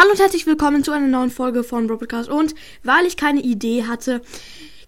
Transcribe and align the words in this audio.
Hallo 0.00 0.12
und 0.12 0.18
herzlich 0.18 0.46
willkommen 0.46 0.82
zu 0.82 0.92
einer 0.92 1.08
neuen 1.08 1.28
Folge 1.28 1.62
von 1.62 1.86
Robotcast. 1.86 2.30
Und 2.30 2.54
weil 2.82 3.04
ich 3.04 3.18
keine 3.18 3.42
Idee 3.42 3.84
hatte, 3.84 4.22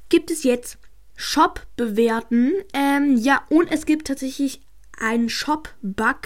gibt 0.09 0.31
es 0.31 0.43
jetzt 0.43 0.79
Shop 1.17 1.67
bewerten. 1.77 2.53
Ähm, 2.73 3.19
ja, 3.19 3.43
und 3.51 3.71
es 3.71 3.85
gibt 3.85 4.07
tatsächlich 4.07 4.63
einen 4.99 5.29
Shop-Bug, 5.29 6.17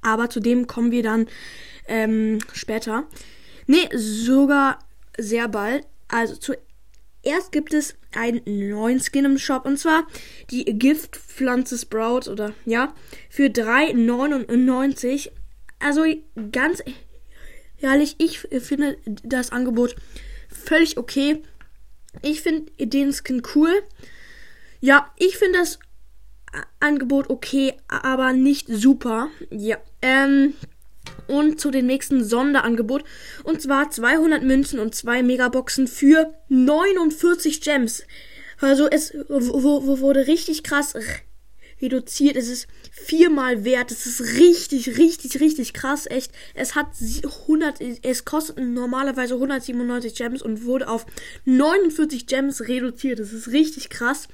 aber 0.00 0.30
zu 0.30 0.38
dem 0.38 0.68
kommen 0.68 0.92
wir 0.92 1.02
dann 1.02 1.26
ähm, 1.88 2.38
später. 2.52 3.02
Nee, 3.66 3.88
sogar 3.96 4.78
sehr 5.18 5.48
bald. 5.48 5.84
Also 6.06 6.36
zuerst 6.36 7.50
gibt 7.50 7.74
es 7.74 7.96
einen 8.14 8.42
neuen 8.46 9.00
Skin 9.00 9.24
im 9.24 9.38
Shop 9.38 9.66
und 9.66 9.76
zwar 9.76 10.06
die 10.52 10.66
Giftpflanze 10.66 11.76
Sprout 11.78 12.30
oder 12.30 12.52
ja, 12.64 12.94
für 13.28 13.46
3,99. 13.46 15.32
Also 15.80 16.04
ganz 16.52 16.80
ehrlich, 17.80 18.16
ich 18.18 18.40
finde 18.40 18.96
das 19.22 19.50
Angebot 19.50 19.96
völlig 20.48 20.96
okay. 20.96 21.42
Ich 22.22 22.40
finde 22.40 22.70
den 22.78 23.12
Skin 23.12 23.42
cool. 23.54 23.72
Ja, 24.80 25.12
ich 25.16 25.36
finde 25.36 25.58
das 25.58 25.78
Angebot 26.80 27.30
okay, 27.30 27.74
aber 27.88 28.32
nicht 28.32 28.66
super. 28.68 29.28
Ja, 29.50 29.78
ähm, 30.02 30.54
und 31.28 31.60
zu 31.60 31.70
dem 31.70 31.86
nächsten 31.86 32.24
Sonderangebot. 32.24 33.04
Und 33.44 33.62
zwar 33.62 33.90
200 33.90 34.42
Münzen 34.42 34.80
und 34.80 34.94
2 34.94 35.22
Megaboxen 35.22 35.86
für 35.86 36.34
49 36.48 37.60
Gems. 37.60 38.04
Also 38.60 38.88
es 38.88 39.14
wurde 39.14 40.26
richtig 40.26 40.62
krass 40.62 40.94
reduziert. 41.80 42.36
Es 42.36 42.48
ist 42.48 42.68
viermal 42.90 43.64
wert. 43.64 43.90
Es 43.90 44.06
ist 44.06 44.38
richtig, 44.38 44.98
richtig, 44.98 45.40
richtig 45.40 45.72
krass. 45.72 46.06
Echt. 46.06 46.32
Es 46.54 46.74
hat 46.74 46.88
100, 47.44 47.80
es 48.02 48.24
kostet 48.24 48.58
normalerweise 48.58 49.34
197 49.34 50.14
Gems 50.14 50.42
und 50.42 50.64
wurde 50.64 50.88
auf 50.88 51.06
49 51.44 52.26
Gems 52.26 52.68
reduziert. 52.68 53.18
Das 53.18 53.32
ist 53.32 53.48
richtig 53.48 53.90
krass. 53.90 54.28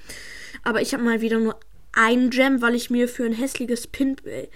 Aber 0.62 0.80
ich 0.83 0.92
habe 0.94 1.02
mal 1.02 1.20
wieder 1.20 1.39
nur 1.39 1.58
ein 1.92 2.30
Gem, 2.30 2.61
weil 2.61 2.74
ich 2.74 2.91
mir 2.91 3.08
für 3.08 3.24
ein 3.24 3.33
hässliches 3.33 3.86
Pin, 3.86 4.17
äh, 4.24 4.48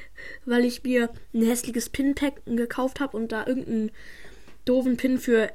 weil 0.44 0.64
ich 0.64 0.82
mir 0.82 1.10
ein 1.32 1.42
hässliches 1.42 1.88
Pin-Pack 1.88 2.42
gekauft 2.44 3.00
habe 3.00 3.16
und 3.16 3.32
da 3.32 3.46
irgendeinen 3.46 3.90
doofen 4.66 4.96
Pin 4.98 5.18
für 5.18 5.50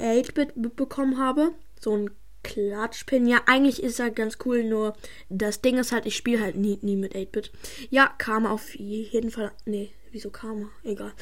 8-Bit 0.00 0.76
bekommen 0.76 1.18
habe. 1.18 1.52
So 1.80 1.96
ein 1.96 2.10
Klatschpin. 2.44 3.26
Ja, 3.26 3.40
eigentlich 3.46 3.82
ist 3.82 3.98
er 3.98 4.10
ganz 4.10 4.38
cool, 4.44 4.62
nur 4.62 4.94
das 5.28 5.60
Ding 5.60 5.78
ist 5.78 5.90
halt, 5.90 6.06
ich 6.06 6.14
spiele 6.14 6.40
halt 6.40 6.54
nie, 6.56 6.78
nie 6.82 6.96
mit 6.96 7.16
8-Bit. 7.16 7.50
Ja, 7.90 8.14
Karma 8.18 8.50
auf 8.50 8.74
jeden 8.76 9.32
Fall. 9.32 9.50
Nee, 9.64 9.92
wieso 10.12 10.30
Karma? 10.30 10.68
Egal. 10.84 11.12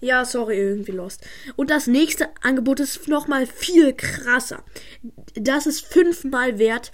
Ja, 0.00 0.24
sorry, 0.24 0.56
irgendwie 0.56 0.92
lost. 0.92 1.26
Und 1.56 1.70
das 1.70 1.86
nächste 1.86 2.30
Angebot 2.40 2.80
ist 2.80 3.06
nochmal 3.08 3.46
viel 3.46 3.92
krasser. 3.92 4.64
Das 5.34 5.66
ist 5.66 5.84
fünfmal 5.84 6.58
wert. 6.58 6.92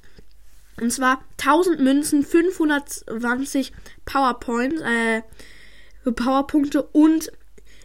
Und 0.81 0.93
zwar 0.93 1.25
1000 1.41 1.79
Münzen, 1.81 2.25
520 2.25 3.73
Powerpoints, 4.05 4.81
äh, 4.81 5.23
Powerpunkte 6.11 6.83
und 6.83 7.31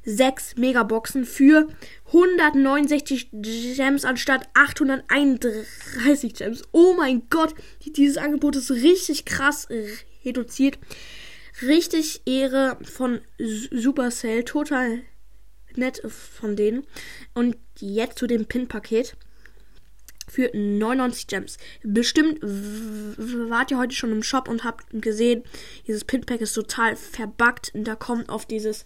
6 0.05 0.55
Megaboxen 0.58 1.25
für 1.25 1.67
169 2.08 3.30
Gems 3.31 4.05
anstatt 4.05 4.50
831 4.53 6.33
Gems. 6.33 6.64
Oh 6.72 6.94
mein 6.97 7.23
Gott, 7.30 7.53
dieses 7.86 8.17
Angebot 8.17 8.55
ist 8.55 8.72
richtig 8.72 9.25
krass 9.25 9.67
reduziert. 10.25 10.80
Richtig 11.61 12.22
Ehre 12.25 12.77
von 12.83 13.20
Supercell, 13.38 14.44
total 14.45 15.02
nett 15.75 16.02
von 16.08 16.55
denen. 16.55 16.86
Und 17.33 17.58
jetzt 17.80 18.17
zu 18.20 18.27
dem 18.27 18.45
Pin-Paket 18.45 19.17
für 20.30 20.50
99 20.53 21.27
Gems. 21.27 21.58
Bestimmt 21.83 22.39
wart 22.42 23.71
ihr 23.71 23.77
heute 23.77 23.95
schon 23.95 24.11
im 24.11 24.23
Shop 24.23 24.48
und 24.48 24.64
habt 24.64 24.86
gesehen, 24.92 25.43
dieses 25.88 26.05
Pin-Pack 26.05 26.42
ist 26.42 26.54
total 26.54 26.95
verbuggt. 26.95 27.71
Da 27.73 27.95
kommt 27.95 28.30
auf 28.30 28.45
dieses 28.45 28.86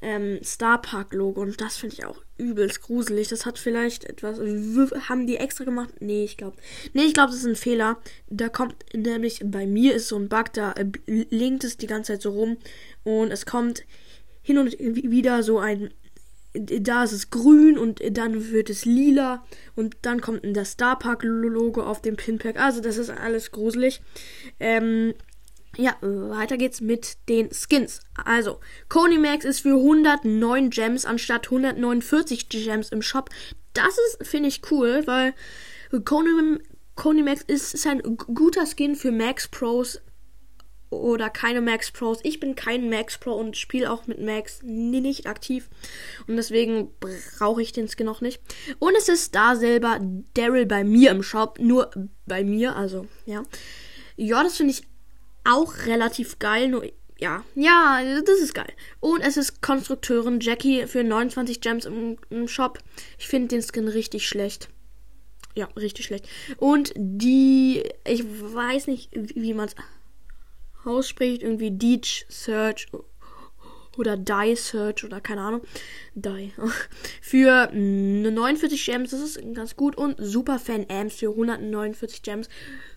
ähm, 0.00 0.38
Star 0.42 0.80
Park 0.80 1.12
Logo 1.12 1.40
und 1.40 1.60
das 1.60 1.76
finde 1.76 1.96
ich 1.96 2.04
auch 2.04 2.22
übelst 2.36 2.82
gruselig. 2.82 3.28
Das 3.28 3.46
hat 3.46 3.58
vielleicht 3.58 4.04
etwas. 4.04 4.38
Haben 4.38 5.26
die 5.26 5.36
extra 5.36 5.64
gemacht? 5.64 5.94
Nee, 6.00 6.24
ich 6.24 6.36
glaube. 6.36 6.56
Nee, 6.92 7.04
ich 7.04 7.14
glaube, 7.14 7.30
das 7.30 7.40
ist 7.40 7.46
ein 7.46 7.56
Fehler. 7.56 7.98
Da 8.28 8.48
kommt 8.48 8.76
nämlich 8.94 9.42
bei 9.44 9.66
mir 9.66 9.94
ist 9.94 10.08
so 10.08 10.16
ein 10.16 10.28
Bug, 10.28 10.52
da 10.52 10.72
äh, 10.72 10.86
linkt 11.06 11.64
es 11.64 11.76
die 11.76 11.86
ganze 11.86 12.12
Zeit 12.12 12.22
so 12.22 12.30
rum 12.30 12.56
und 13.04 13.30
es 13.32 13.44
kommt 13.44 13.84
hin 14.42 14.58
und 14.58 14.76
wieder 14.78 15.42
so 15.42 15.58
ein. 15.58 15.92
Da 16.54 17.04
ist 17.04 17.12
es 17.12 17.30
grün 17.30 17.76
und 17.76 18.00
dann 18.16 18.50
wird 18.50 18.70
es 18.70 18.84
lila 18.84 19.44
und 19.76 19.96
dann 20.02 20.20
kommt 20.20 20.40
das 20.56 20.72
Star 20.72 20.98
Park 20.98 21.22
Logo 21.22 21.82
auf 21.82 22.00
dem 22.00 22.16
Pinpack. 22.16 22.58
Also, 22.58 22.80
das 22.80 22.96
ist 22.96 23.10
alles 23.10 23.50
gruselig. 23.50 24.00
Ähm, 24.58 25.14
ja, 25.78 25.96
weiter 26.00 26.56
geht's 26.56 26.80
mit 26.80 27.16
den 27.28 27.50
Skins. 27.52 28.00
Also, 28.24 28.58
Max 29.18 29.44
ist 29.44 29.60
für 29.60 29.76
109 29.76 30.70
Gems 30.70 31.04
anstatt 31.04 31.46
149 31.46 32.48
Gems 32.48 32.90
im 32.90 33.00
Shop. 33.00 33.30
Das 33.74 33.96
ist, 33.96 34.26
finde 34.26 34.48
ich, 34.48 34.60
cool, 34.72 35.02
weil 35.06 35.34
Max 37.22 37.42
ist, 37.46 37.74
ist 37.74 37.86
ein 37.86 38.02
guter 38.02 38.66
Skin 38.66 38.96
für 38.96 39.12
Max 39.12 39.46
Pros 39.46 40.00
oder 40.90 41.30
keine 41.30 41.60
Max 41.60 41.92
Pros. 41.92 42.18
Ich 42.24 42.40
bin 42.40 42.56
kein 42.56 42.90
Max 42.90 43.18
Pro 43.18 43.34
und 43.34 43.56
spiele 43.56 43.92
auch 43.92 44.08
mit 44.08 44.20
Max 44.20 44.60
nicht 44.64 45.26
aktiv. 45.28 45.68
Und 46.26 46.36
deswegen 46.36 46.90
brauche 47.38 47.62
ich 47.62 47.72
den 47.72 47.88
Skin 47.88 48.06
noch 48.06 48.20
nicht. 48.20 48.40
Und 48.80 48.96
es 48.96 49.08
ist 49.08 49.36
da 49.36 49.54
selber 49.54 50.00
Daryl 50.34 50.66
bei 50.66 50.82
mir 50.82 51.12
im 51.12 51.22
Shop. 51.22 51.60
Nur 51.60 51.90
bei 52.26 52.42
mir, 52.42 52.74
also, 52.74 53.06
ja. 53.26 53.44
Ja, 54.16 54.42
das 54.42 54.56
finde 54.56 54.72
ich 54.72 54.82
auch 55.44 55.86
relativ 55.86 56.38
geil, 56.38 56.68
nur 56.68 56.84
ja, 57.20 57.44
ja, 57.56 58.00
das 58.24 58.38
ist 58.38 58.54
geil. 58.54 58.72
Und 59.00 59.22
es 59.22 59.36
ist 59.36 59.60
Konstrukteurin 59.60 60.38
Jackie 60.40 60.86
für 60.86 61.02
29 61.02 61.60
Gems 61.60 61.84
im, 61.84 62.16
im 62.30 62.46
Shop. 62.46 62.78
Ich 63.18 63.26
finde 63.26 63.48
den 63.48 63.62
Skin 63.62 63.88
richtig 63.88 64.28
schlecht. 64.28 64.68
Ja, 65.56 65.66
richtig 65.76 66.06
schlecht. 66.06 66.28
Und 66.58 66.92
die, 66.96 67.82
ich 68.06 68.24
weiß 68.24 68.86
nicht, 68.86 69.10
wie 69.12 69.52
man 69.52 69.66
es 69.66 69.74
ausspricht, 70.84 71.42
irgendwie 71.42 71.72
Deech 71.72 72.24
Search 72.28 72.86
oder 73.98 74.16
Die 74.16 74.54
Search 74.56 75.04
oder 75.04 75.20
keine 75.20 75.42
Ahnung. 75.42 75.62
Die. 76.14 76.52
für 77.22 77.70
49 77.72 78.84
Gems, 78.84 79.10
das 79.10 79.20
ist 79.20 79.54
ganz 79.54 79.76
gut. 79.76 79.96
Und 79.96 80.16
Superfan 80.18 80.86
Amps 80.88 81.16
für 81.16 81.30
149 81.30 82.22
Gems. 82.22 82.48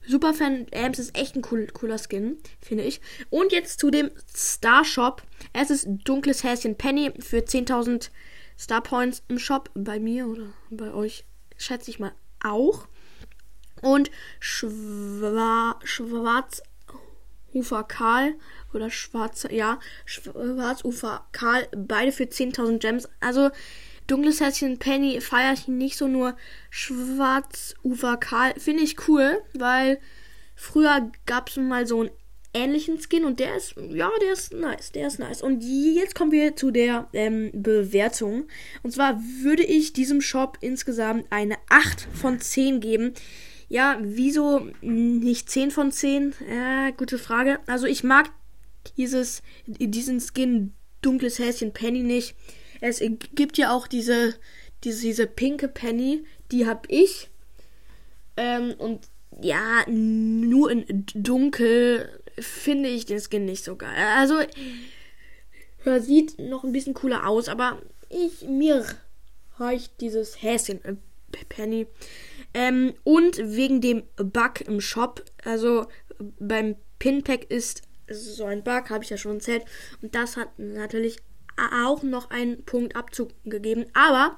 Superfan 0.08 0.68
Amps 0.74 1.00
ist 1.00 1.18
echt 1.18 1.36
ein 1.36 1.44
cool, 1.52 1.68
cooler 1.74 1.98
Skin, 1.98 2.38
finde 2.62 2.84
ich. 2.84 3.02
Und 3.30 3.52
jetzt 3.52 3.80
zu 3.80 3.92
dem 3.92 4.12
Star 4.36 4.86
Shop. 4.86 5.24
Es 5.54 5.70
ist 5.70 5.88
dunkles 6.04 6.44
Häschen 6.44 6.76
Penny 6.76 7.12
für 7.20 7.40
10.000 7.40 8.10
Star 8.58 8.82
Points 8.82 9.24
im 9.28 9.40
Shop. 9.40 9.70
Bei 9.74 10.00
mir 10.00 10.28
oder 10.28 10.54
bei 10.70 10.94
euch, 10.94 11.26
schätze 11.58 11.92
ich 11.92 12.00
mal 12.00 12.14
auch. 12.44 12.88
Und 13.82 14.12
Schwa 14.40 15.80
Schwarz 15.84 16.62
Ufer 17.54 17.84
Karl 17.84 18.36
oder 18.74 18.90
Schwarzer, 18.90 19.52
ja, 19.52 19.80
Schwarzufer 20.06 21.26
Karl, 21.32 21.68
beide 21.76 22.12
für 22.12 22.24
10.000 22.24 22.80
Gems. 22.80 23.10
Also, 23.20 23.50
Dunkles 24.08 24.42
Herzchen 24.42 24.78
Penny 24.78 25.22
feiere 25.22 25.54
ich 25.54 25.68
nicht 25.68 25.98
so, 25.98 26.08
nur 26.08 26.36
Schwarzufer 26.70 28.18
Karl 28.18 28.54
finde 28.60 28.84
ich 28.84 29.08
cool, 29.08 29.42
weil 29.54 30.00
früher 30.56 31.12
gab 31.26 31.50
es 31.50 31.58
mal 31.58 31.88
so 31.88 32.02
einen 32.02 32.10
ähnlichen 32.54 33.00
Skin 33.00 33.26
und 33.26 33.40
der 33.40 33.56
ist, 33.56 33.76
ja, 33.78 34.10
der 34.22 34.34
ist 34.34 34.54
nice, 34.54 34.92
der 34.92 35.08
ist 35.08 35.20
nice. 35.20 35.42
Und 35.42 35.62
jetzt 35.62 36.16
kommen 36.16 36.32
wir 36.32 36.56
zu 36.56 36.72
der 36.72 37.08
ähm, 37.14 37.52
Bewertung. 37.54 38.48
Und 38.84 38.92
zwar 38.92 39.22
würde 39.42 39.64
ich 39.64 39.94
diesem 39.94 40.22
Shop 40.22 40.58
insgesamt 40.62 41.26
eine 41.30 41.56
8 41.70 42.08
von 42.14 42.40
10 42.40 42.82
geben. 42.82 43.14
Ja, 43.70 43.98
wieso 44.02 44.68
nicht 44.82 45.50
10 45.50 45.72
von 45.72 45.92
10? 45.92 46.34
Äh, 46.50 46.92
gute 46.98 47.18
Frage. 47.18 47.60
Also 47.68 47.88
ich 47.88 48.04
mag 48.04 48.30
dieses, 48.98 49.42
diesen 49.66 50.20
Skin 50.20 50.74
dunkles 51.02 51.40
Häschen 51.40 51.74
Penny 51.74 52.04
nicht. 52.04 52.36
Es 52.80 53.02
gibt 53.36 53.58
ja 53.58 53.74
auch 53.74 53.88
diese, 53.88 54.36
diese, 54.84 55.02
diese 55.02 55.28
pinke 55.28 55.68
Penny, 55.68 56.24
die 56.52 56.68
hab 56.68 56.90
ich. 56.90 57.30
Ähm, 58.38 58.74
und 58.78 59.08
ja, 59.42 59.84
nur 59.88 60.72
in 60.72 61.06
dunkel 61.14 62.22
finde 62.40 62.90
ich 62.90 63.06
den 63.06 63.20
Skin 63.20 63.46
nicht 63.46 63.64
so 63.64 63.76
geil. 63.76 63.96
Also, 64.18 64.36
er 65.86 66.02
sieht 66.02 66.40
noch 66.40 66.64
ein 66.64 66.72
bisschen 66.72 66.94
cooler 66.94 67.28
aus, 67.28 67.50
aber 67.50 67.82
ich, 68.10 68.48
mir 68.48 68.86
reicht 69.58 70.02
dieses 70.02 70.42
Häschen 70.42 70.84
äh, 70.84 70.96
Penny. 71.50 71.88
Ähm, 72.54 72.94
und 73.04 73.38
wegen 73.38 73.80
dem 73.80 74.04
Bug 74.18 74.62
im 74.62 74.82
Shop, 74.82 75.24
also 75.46 75.88
beim 76.40 76.76
Pinpack 77.00 77.50
ist 77.50 77.84
so 78.14 78.46
ein 78.46 78.64
Bug, 78.64 78.90
habe 78.90 79.04
ich 79.04 79.10
ja 79.10 79.18
schon 79.18 79.36
erzählt. 79.36 79.64
Und 80.02 80.16
das 80.16 80.38
hat 80.38 80.58
natürlich 80.58 81.18
auch 81.58 82.04
noch 82.04 82.30
einen 82.30 82.64
Punkt 82.64 82.96
Abzug 82.96 83.30
gegeben. 83.44 83.86
Aber 83.94 84.38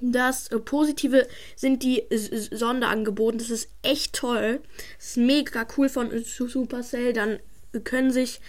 das 0.00 0.48
äh, 0.48 0.58
Positive 0.58 1.26
sind 1.56 1.82
die 1.82 2.04
Sonderangebote. 2.10 3.38
Das 3.38 3.50
ist 3.50 3.70
echt 3.82 4.14
toll. 4.14 4.60
Das 4.98 5.08
ist 5.08 5.16
mega 5.16 5.66
cool 5.76 5.88
von 5.88 6.10
Supercell. 6.22 7.12
Dann 7.12 7.38
können 7.84 8.10
sich 8.10 8.40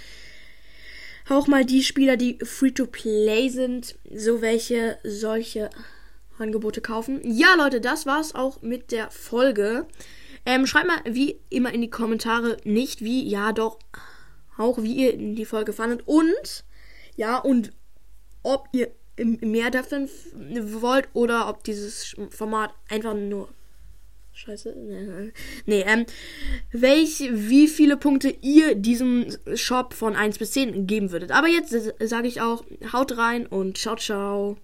auch 1.30 1.48
mal 1.48 1.66
die 1.66 1.84
Spieler, 1.84 2.18
die 2.18 2.40
free 2.44 2.72
to 2.72 2.88
play 2.88 3.50
sind, 3.50 3.96
so 4.12 4.42
welche 4.42 4.98
solche 5.04 5.70
Angebote 6.40 6.82
kaufen. 6.82 7.22
Ja, 7.24 7.54
Leute, 7.56 7.82
das 7.82 8.06
war's 8.06 8.34
auch 8.34 8.62
mit 8.62 8.92
der 8.92 9.12
Folge. 9.12 9.86
Ähm, 10.46 10.66
schreibt 10.66 10.88
mal 10.88 11.02
wie 11.06 11.40
immer 11.50 11.74
in 11.74 11.82
die 11.82 11.90
Kommentare 11.90 12.58
nicht 12.64 13.04
wie, 13.04 13.28
ja, 13.28 13.52
doch, 13.52 13.78
auch 14.60 14.82
wie 14.84 14.94
ihr 14.94 15.18
die 15.18 15.46
Folge 15.46 15.74
fandet 15.74 16.04
und 16.06 16.64
ja, 17.16 17.38
und 17.38 17.72
ob 18.44 18.68
ihr 18.72 18.92
mehr 19.18 19.70
davon 19.72 20.10
wollt 20.82 21.10
oder 21.14 21.50
ob 21.50 21.64
dieses 21.64 22.16
Format 22.30 22.74
einfach 22.90 23.14
nur 23.14 23.50
Scheiße. 24.40 24.74
Nee, 25.66 25.84
ähm, 25.86 26.06
welch, 26.72 27.30
wie 27.30 27.68
viele 27.68 27.98
Punkte 27.98 28.30
ihr 28.42 28.76
diesem 28.76 29.28
Shop 29.56 29.94
von 29.94 30.16
1 30.16 30.38
bis 30.38 30.52
10 30.52 30.88
geben 30.88 31.12
würdet. 31.12 31.32
Aber 31.32 31.48
jetzt 31.48 31.76
sage 32.00 32.28
ich 32.28 32.40
auch, 32.40 32.64
haut 32.94 33.18
rein 33.18 33.46
und 33.48 33.78
ciao, 33.78 33.98
ciao. 33.98 34.58